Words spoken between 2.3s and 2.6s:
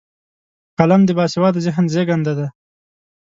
ده